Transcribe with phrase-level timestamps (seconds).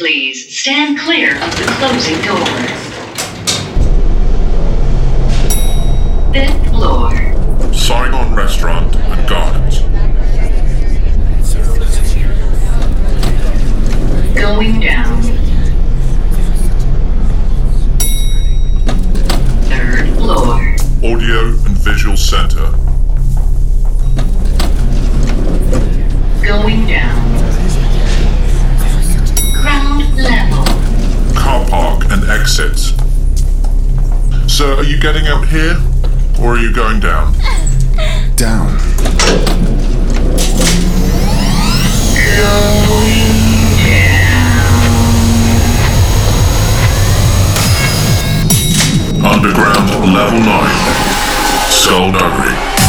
[0.00, 2.70] Please stand clear of the closing doors.
[6.32, 7.10] Fifth floor.
[7.74, 9.80] Saigon Restaurant and Gardens.
[14.34, 15.22] Going down.
[19.68, 20.76] Third floor.
[21.12, 22.70] Audio and Visual Center.
[26.42, 27.19] Going down.
[30.22, 30.64] Level.
[31.34, 32.92] Car park and exits.
[34.46, 35.76] Sir, are you getting out here?
[36.40, 37.34] Or are you going down?
[38.36, 38.78] Down.
[49.22, 51.70] Underground Level 9.
[51.70, 52.54] Skullduggery.
[52.54, 52.79] This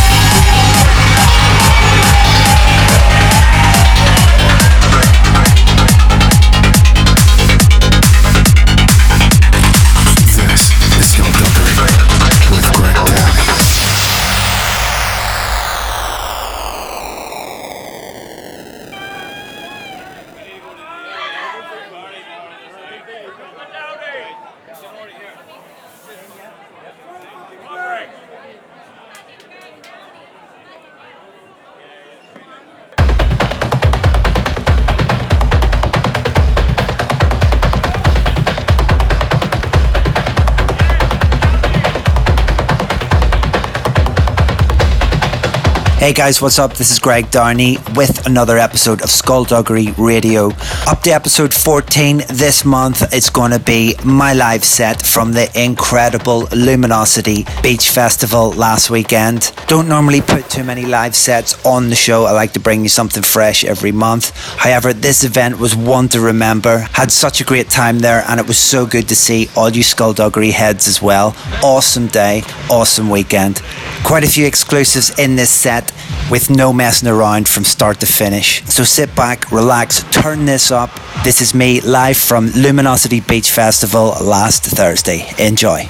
[46.01, 46.73] Hey guys, what's up?
[46.73, 50.49] This is Greg Downey with another episode of Skullduggery Radio.
[50.87, 55.47] Up to episode 14 this month, it's going to be my live set from the
[55.53, 59.51] incredible Luminosity Beach Festival last weekend.
[59.67, 62.89] Don't normally put too many live sets on the show, I like to bring you
[62.89, 64.35] something fresh every month.
[64.57, 66.79] However, this event was one to remember.
[66.93, 69.83] Had such a great time there, and it was so good to see all you
[69.83, 71.35] Skullduggery heads as well.
[71.63, 72.41] Awesome day,
[72.71, 73.61] awesome weekend.
[74.03, 75.90] Quite a few exclusives in this set
[76.29, 78.63] with no messing around from start to finish.
[78.65, 80.89] So sit back, relax, turn this up.
[81.23, 85.25] This is me live from Luminosity Beach Festival last Thursday.
[85.37, 85.87] Enjoy.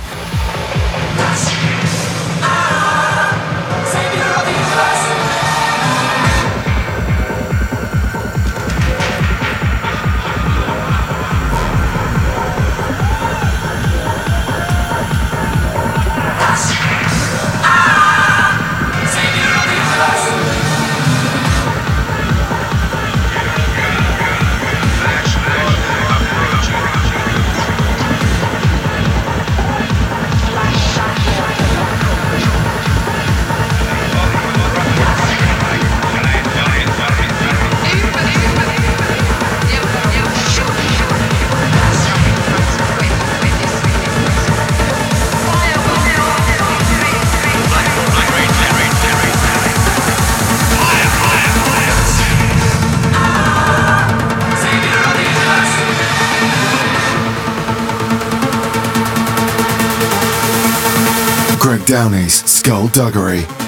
[62.64, 63.61] Skullduggery.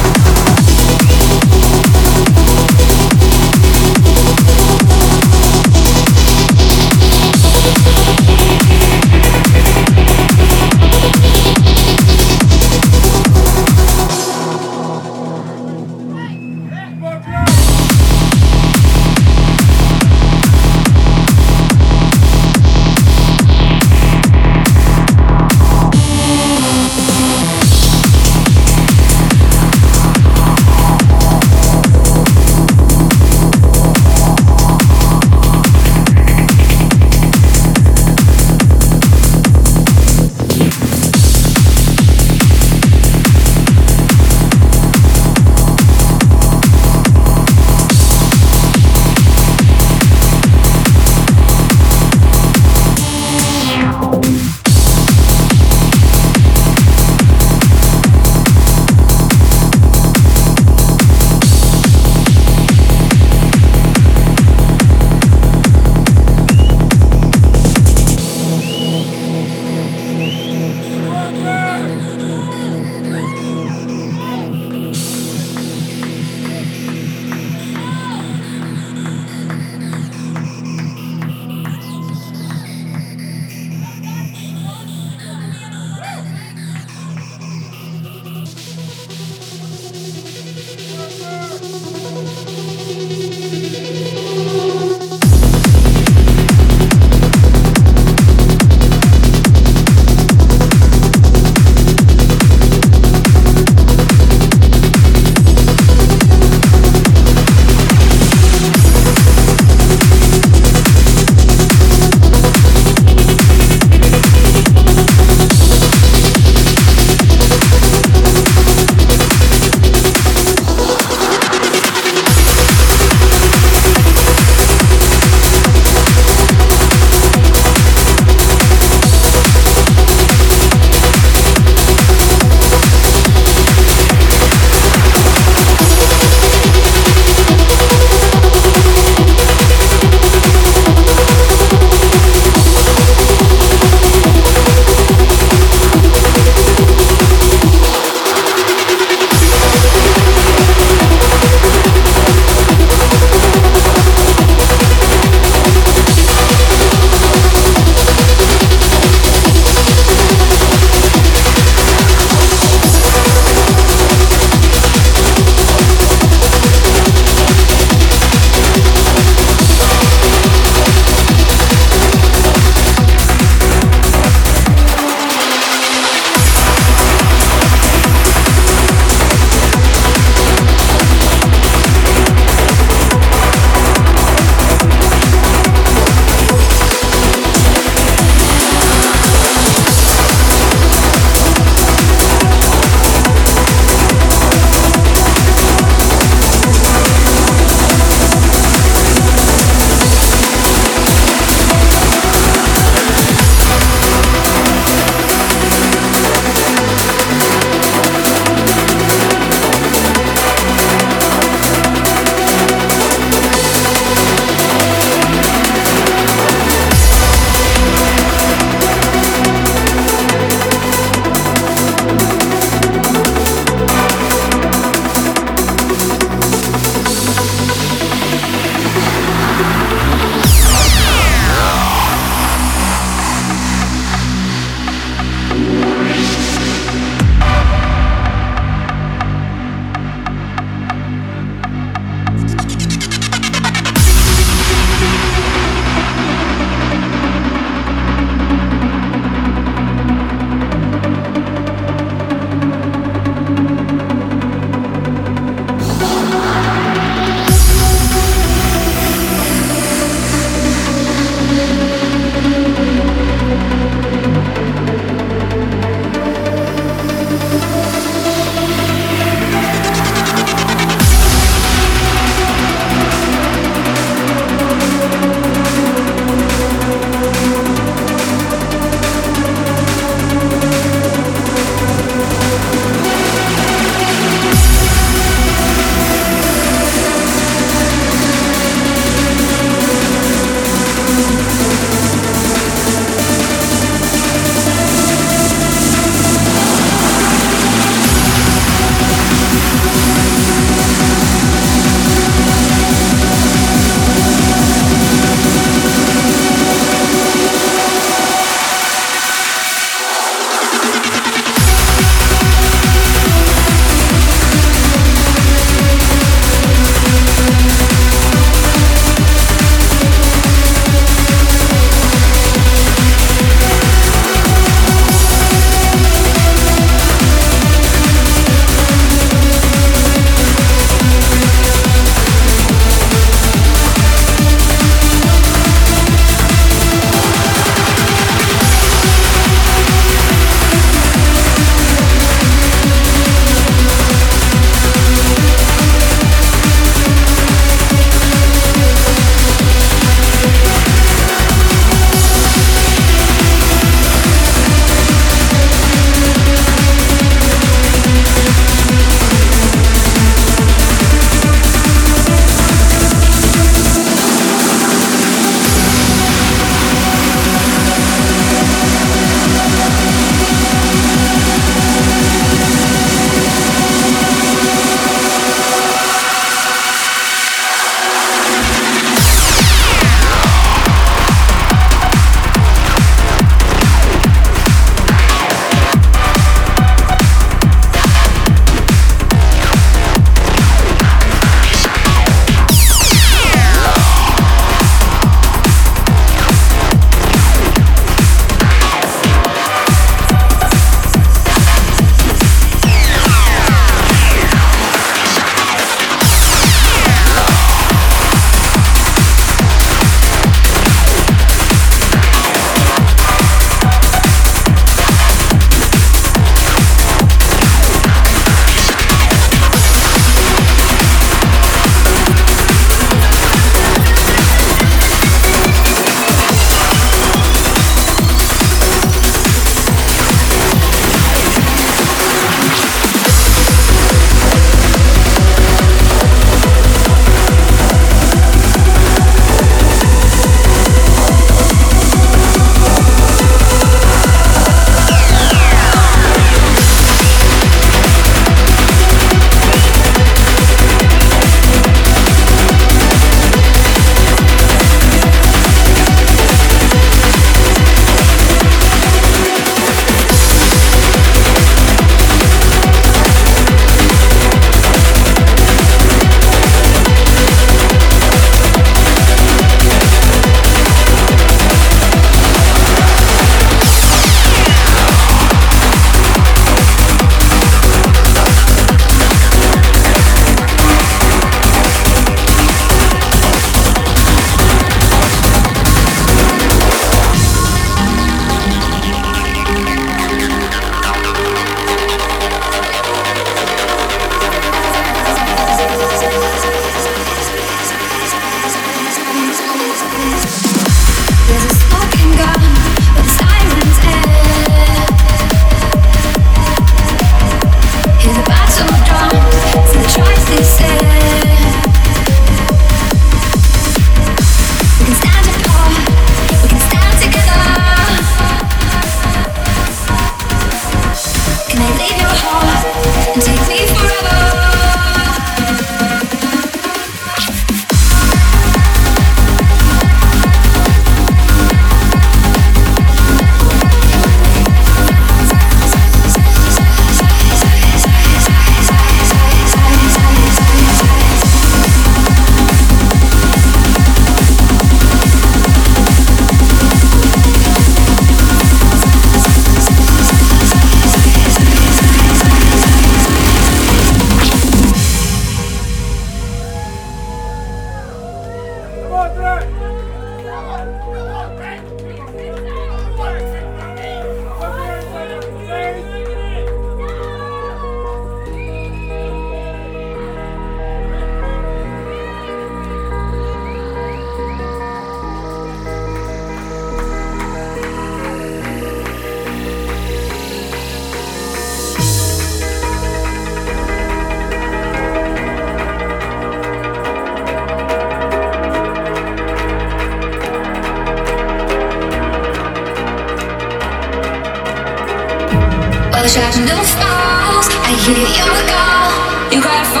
[598.14, 600.00] The shadow falls,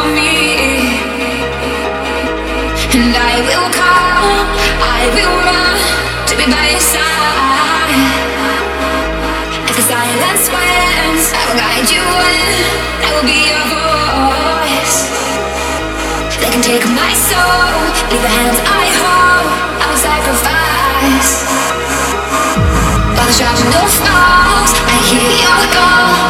[3.14, 4.50] I will call,
[4.82, 5.78] I will run
[6.26, 8.02] to be by your side
[9.70, 12.66] If the silence wins, I will guide you in,
[13.06, 14.96] I will be a voice
[16.42, 17.78] That can take my soul
[18.10, 19.46] with the hands I hold
[19.78, 21.30] I will sacrifice
[23.14, 26.29] By the shot of arms I hear your call.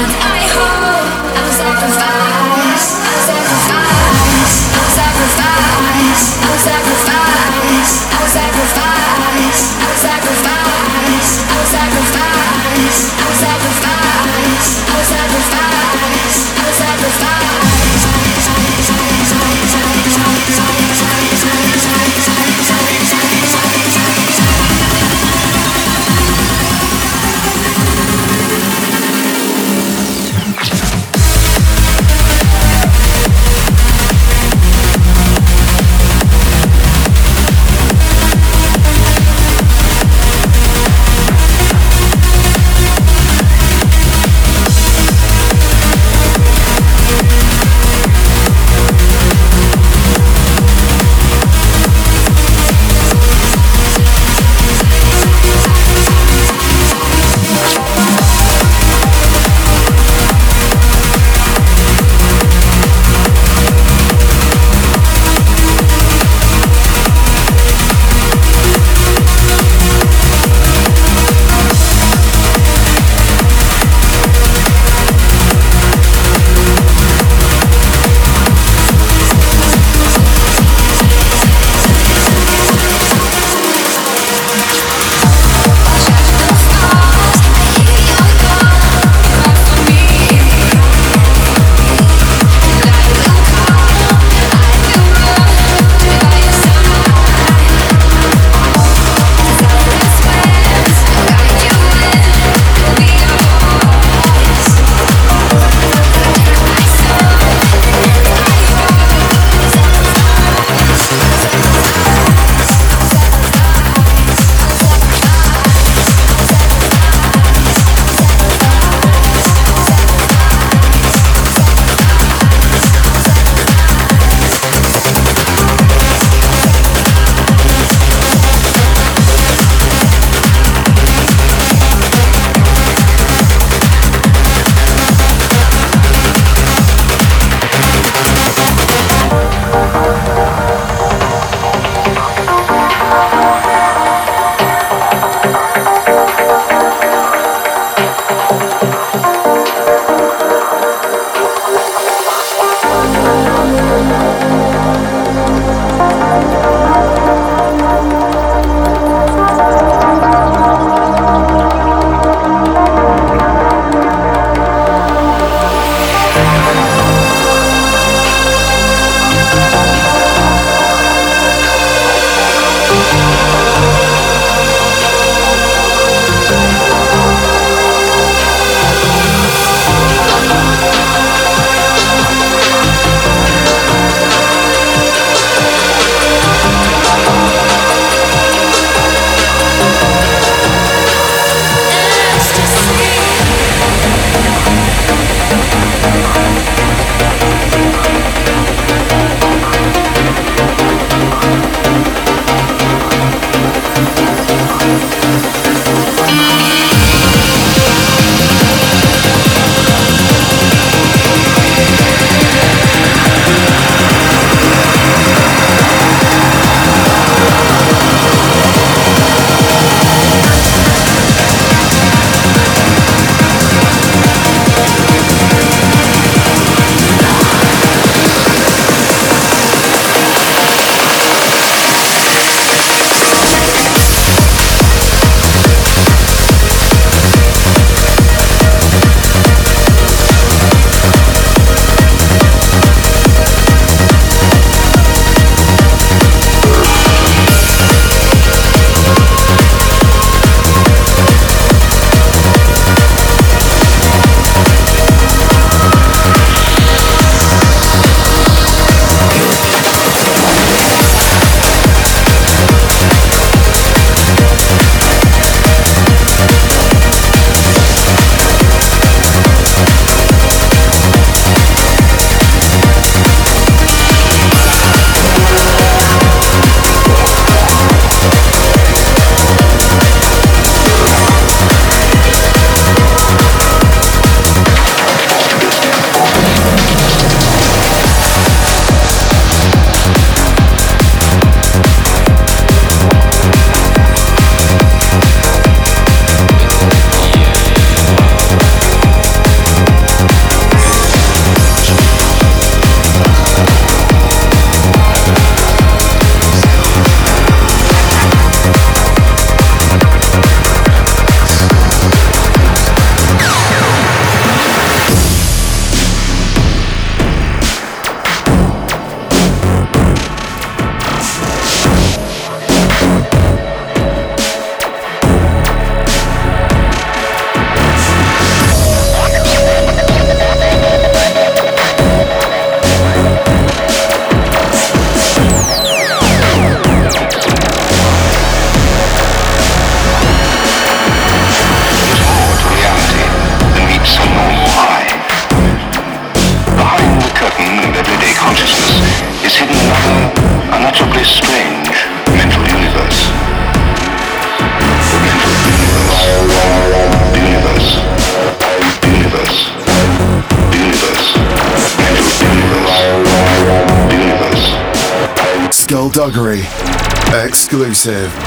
[368.05, 368.40] massive.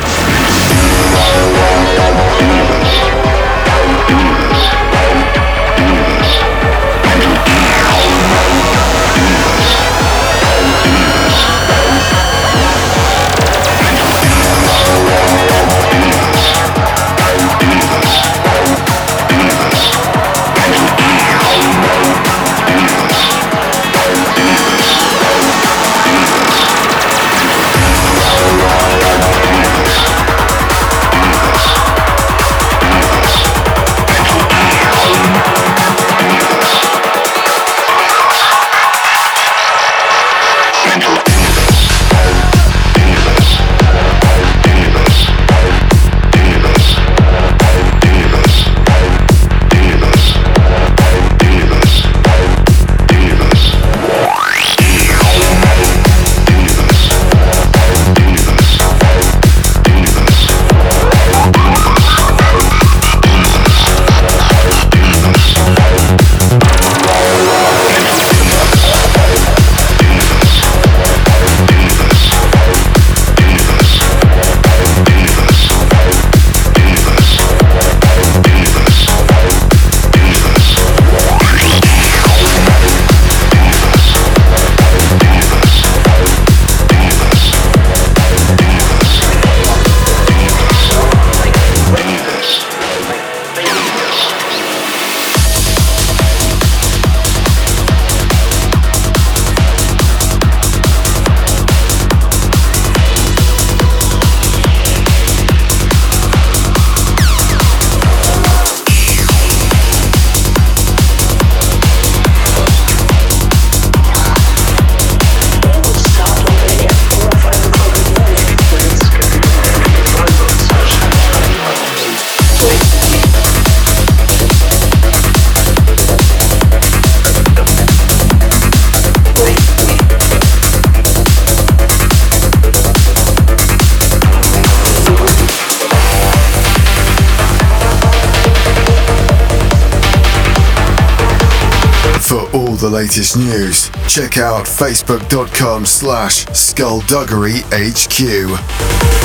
[142.85, 149.24] the latest news, check out facebook.com slash skullduggeryhq.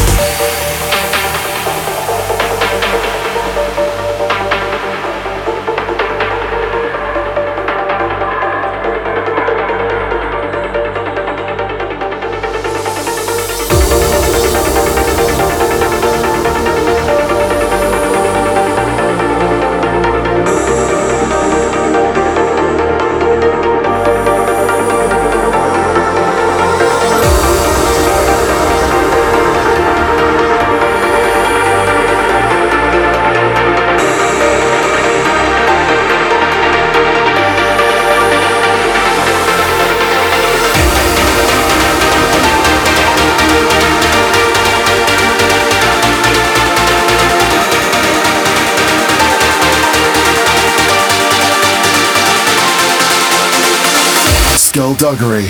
[55.10, 55.50] Duggery.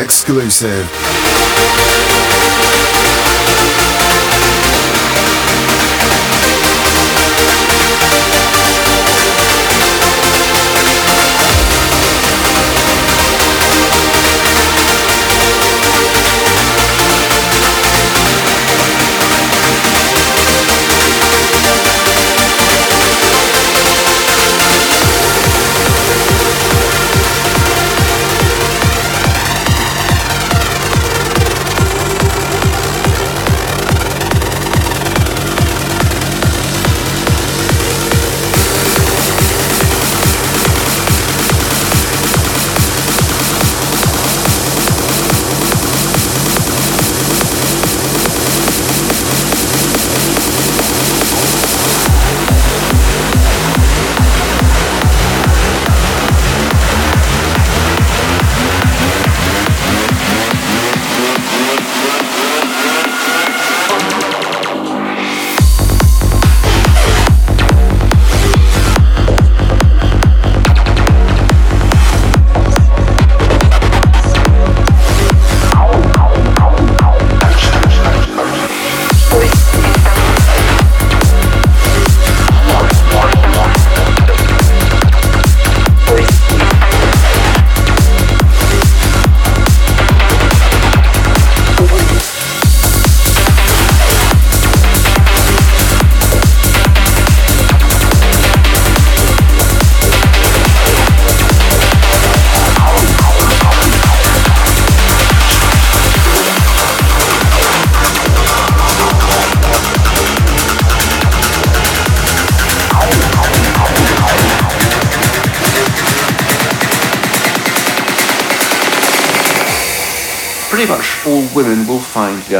[0.00, 1.09] Exclusive.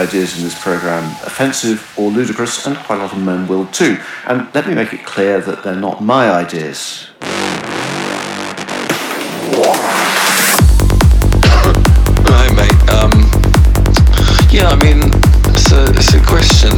[0.01, 3.99] Ideas in this program offensive or ludicrous, and quite a lot of men will too.
[4.27, 7.11] And let me make it clear that they're not my ideas.
[12.33, 12.81] Hi, mate.
[12.97, 13.13] Um,
[14.49, 15.05] yeah, I mean,
[15.53, 16.73] it's a, it's a question.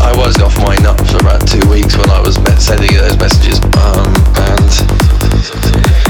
[0.00, 3.60] I was off my nut for about two weeks when I was sending those messages.
[3.76, 4.08] Um,
[4.40, 4.72] and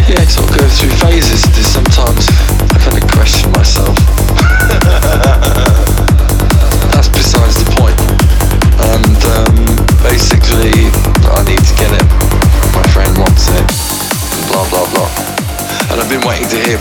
[0.07, 1.42] yeah, it sort of goes through phases.
[1.51, 2.31] There's sometimes
[2.71, 3.56] I kind of question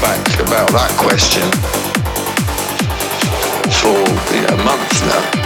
[0.01, 1.45] back about that question
[3.71, 5.44] for you know, months now.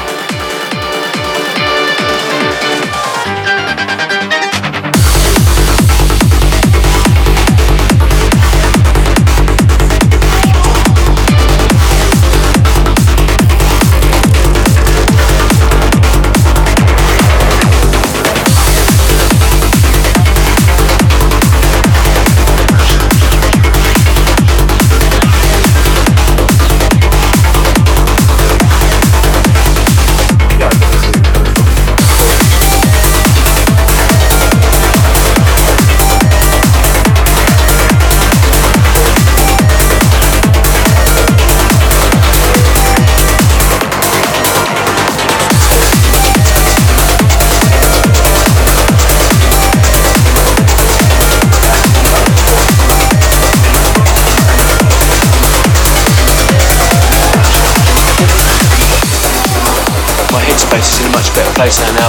[61.59, 61.79] Place.
[61.91, 62.07] Now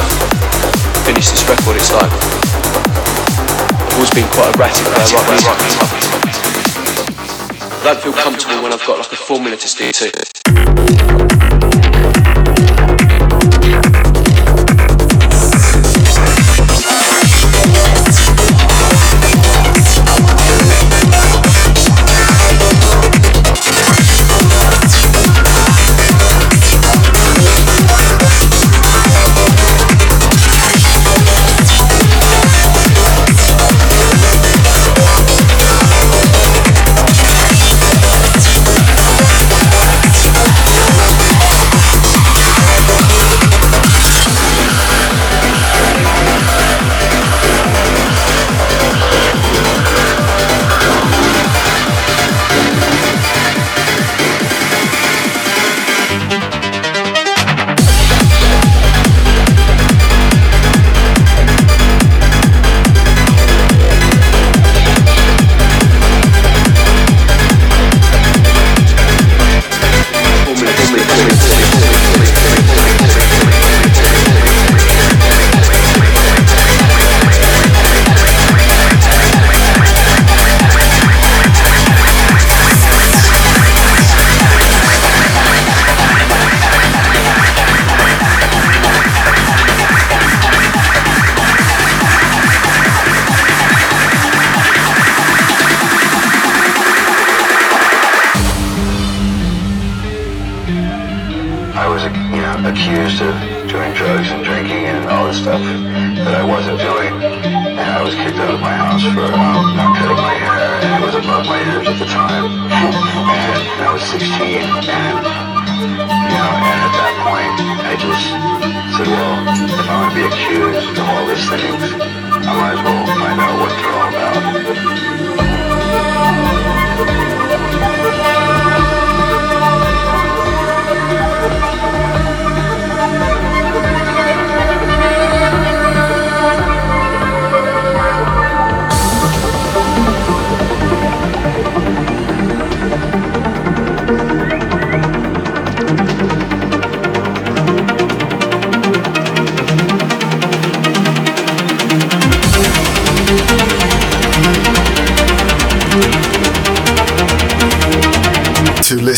[1.04, 2.12] I've this record, it's like
[3.94, 4.86] always been quite erratic.
[7.66, 10.39] I don't feel comfortable when I've got like a formula to stick to.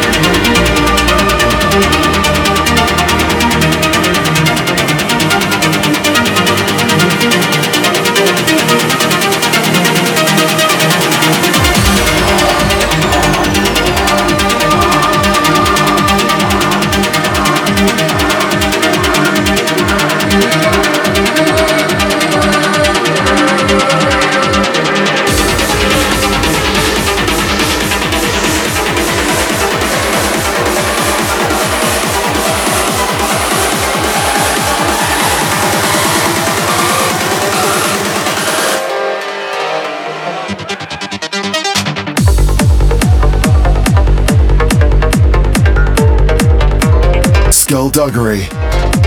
[47.98, 48.46] Skullduggery.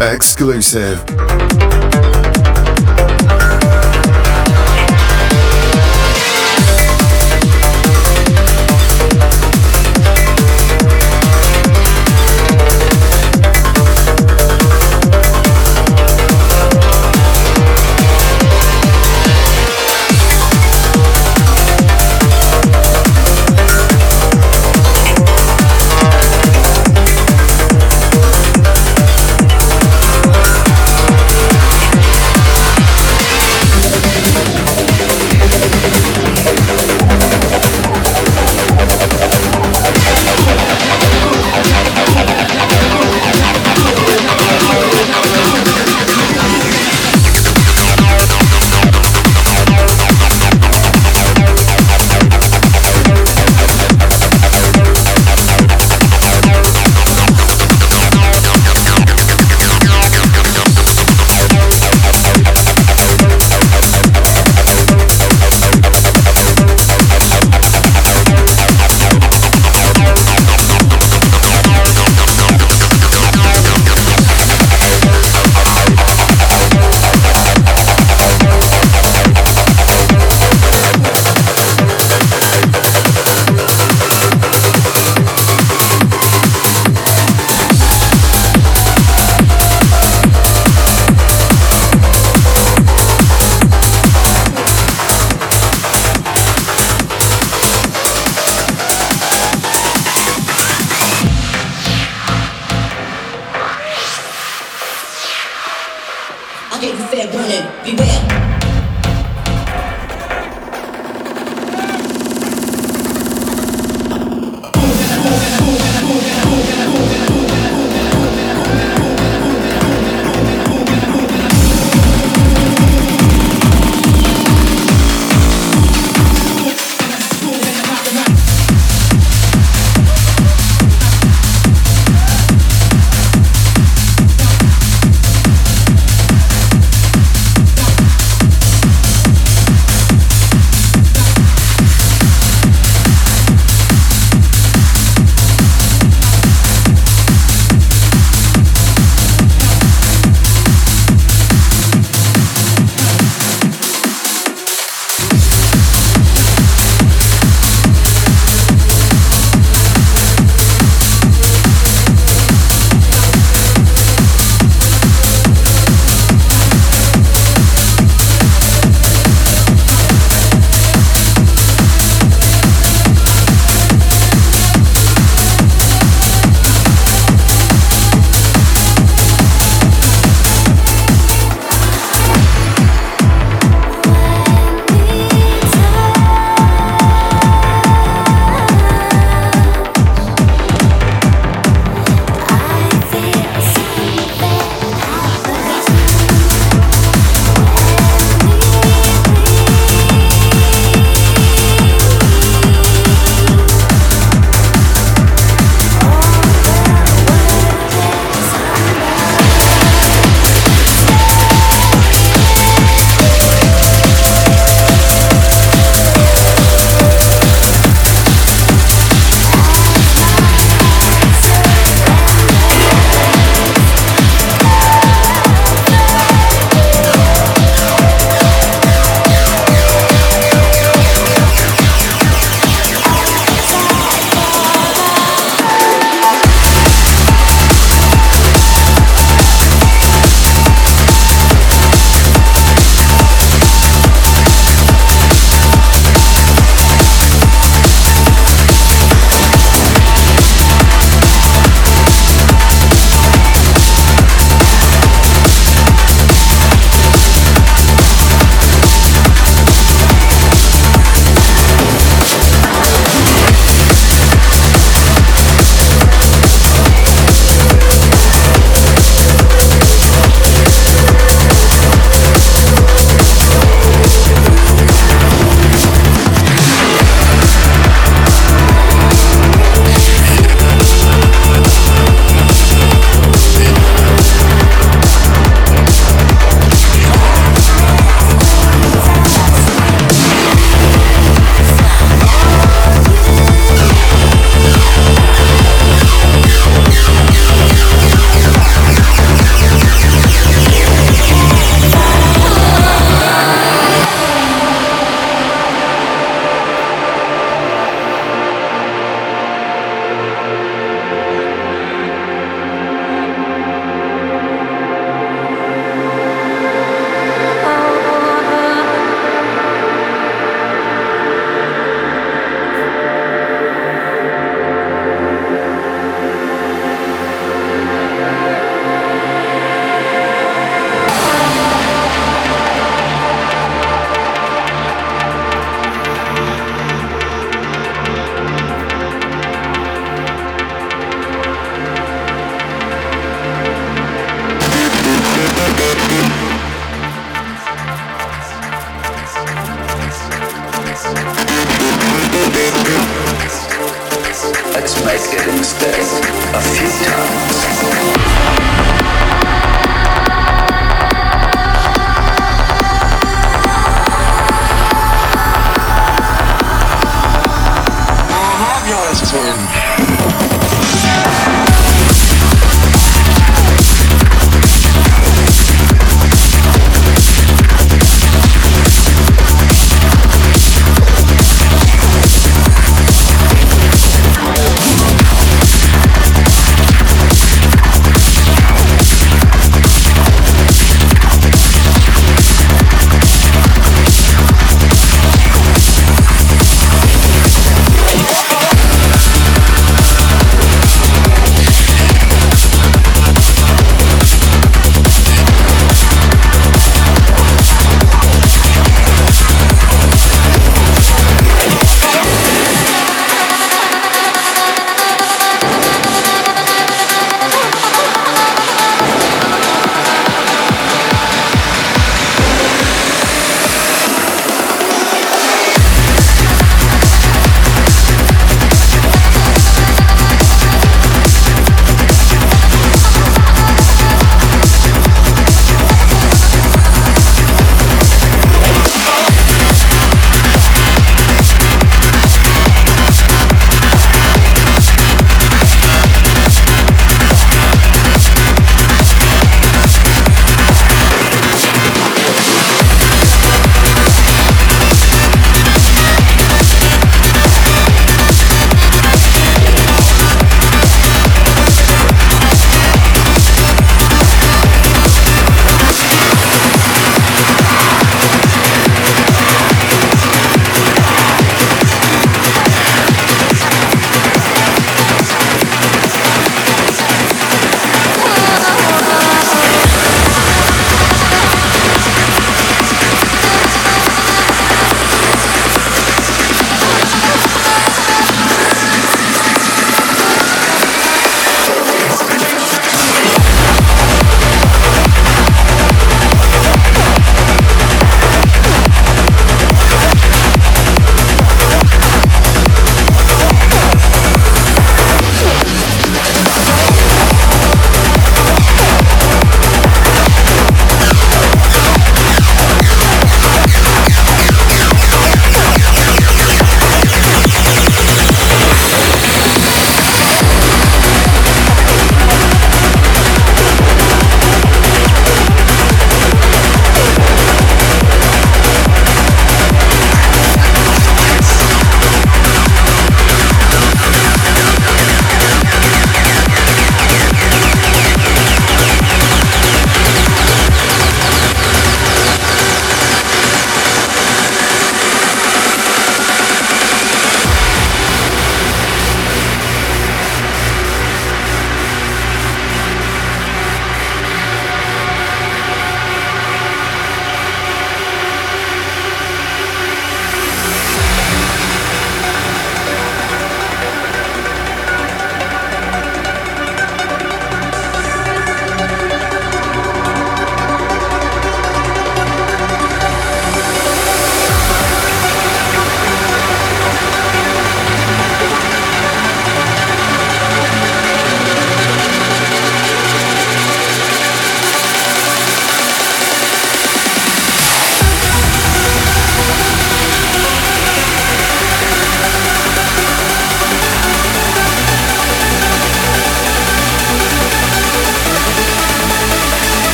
[0.00, 1.15] Exclusive.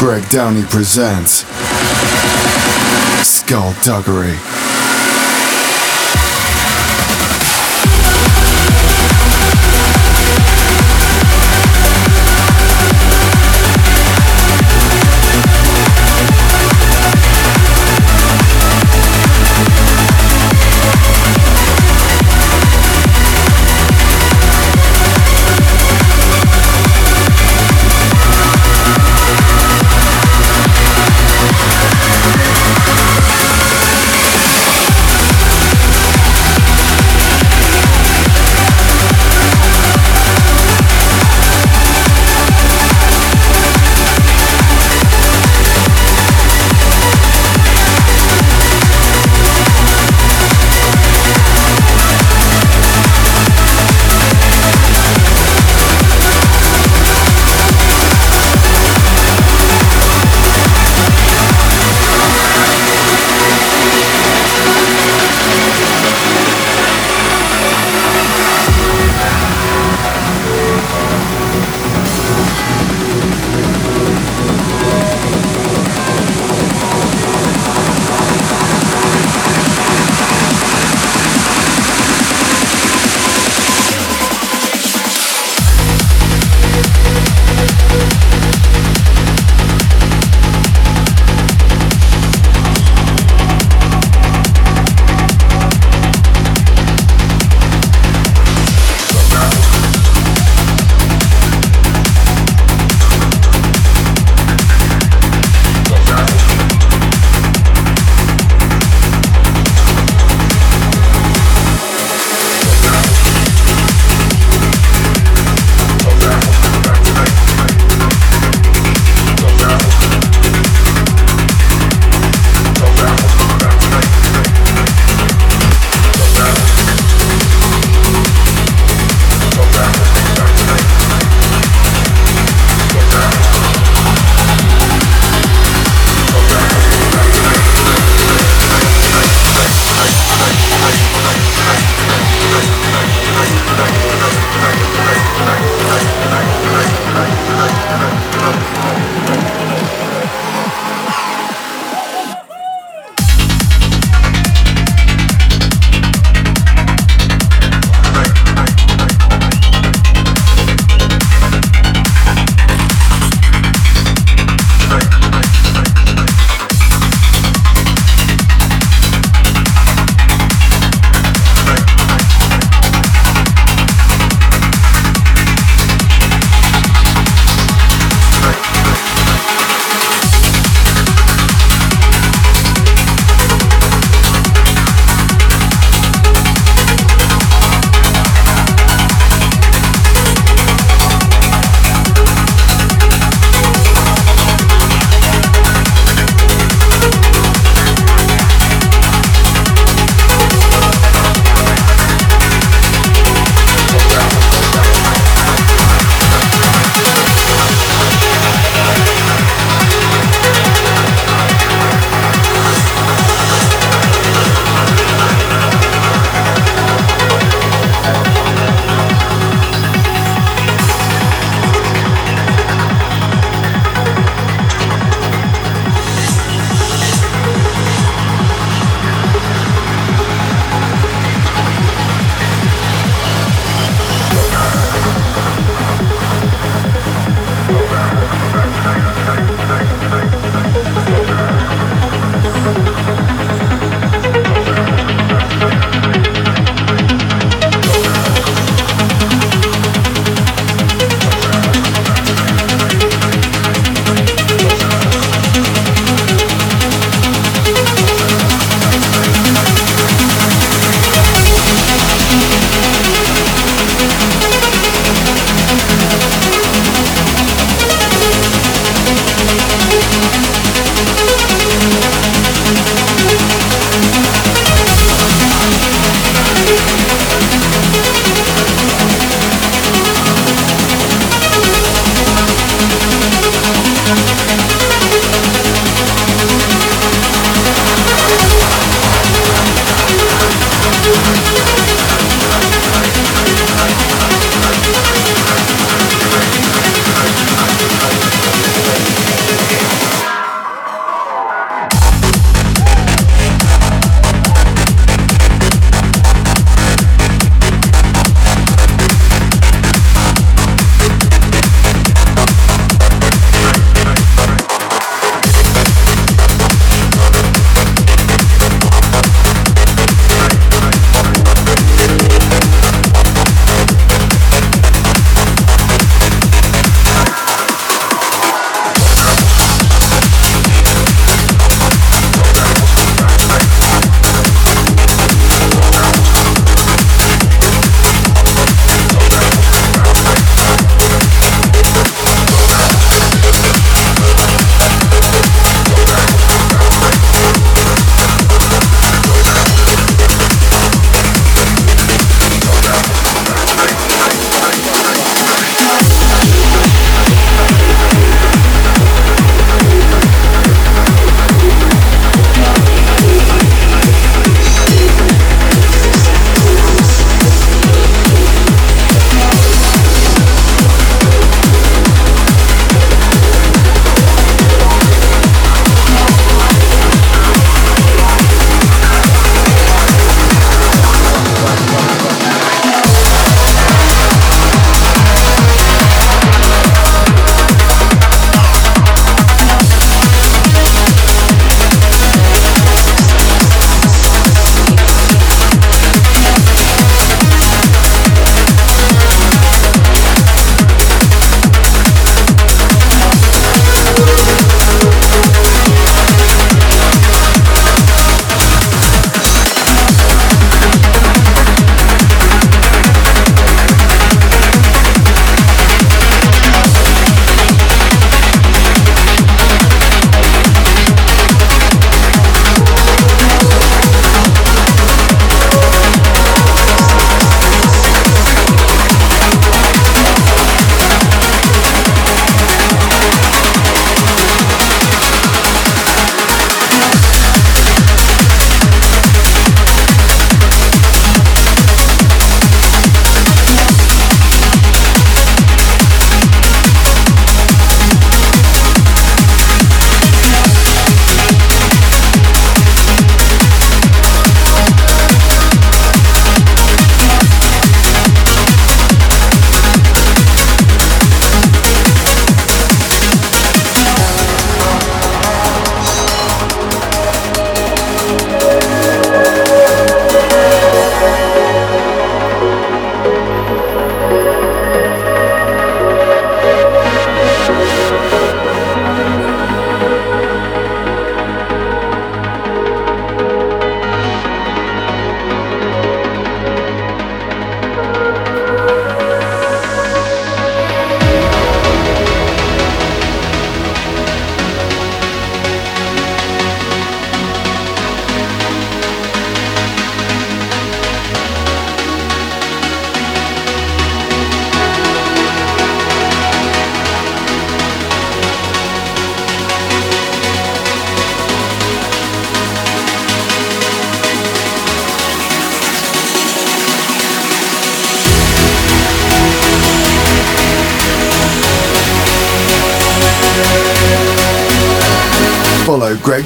[0.00, 1.44] Greg Downey presents
[3.22, 4.49] Skullduggery.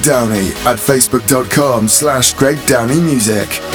[0.05, 3.74] Downey at facebook.com slash Greg Downey Music.